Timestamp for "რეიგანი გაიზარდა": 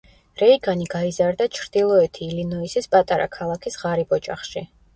0.41-1.47